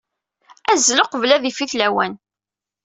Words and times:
Azzel 0.71 1.01
uqbel 1.03 1.31
ad 1.35 1.43
yifit 1.45 1.73
lawan. 1.77 2.13